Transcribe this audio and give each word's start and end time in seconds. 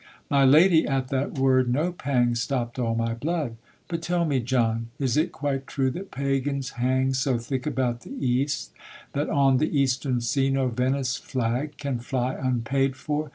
(My 0.31 0.43
lady! 0.43 0.87
at 0.87 1.09
that 1.09 1.37
word 1.37 1.71
no 1.71 1.91
pang 1.91 2.33
Stopp'd 2.33 2.79
all 2.79 2.95
my 2.95 3.13
blood). 3.13 3.57
But 3.87 4.01
tell 4.01 4.25
me, 4.25 4.39
John, 4.39 4.87
Is 4.97 5.15
it 5.15 5.31
quite 5.31 5.67
true 5.67 5.91
that 5.91 6.09
Pagans 6.09 6.71
hang 6.71 7.13
So 7.13 7.37
thick 7.37 7.67
about 7.67 8.01
the 8.01 8.09
east, 8.17 8.71
that 9.13 9.29
on 9.29 9.57
The 9.57 9.79
eastern 9.79 10.19
sea 10.19 10.49
no 10.49 10.69
Venice 10.69 11.17
flag 11.17 11.77
Can 11.77 11.99
fly 11.99 12.33
unpaid 12.33 12.95
for? 12.95 13.29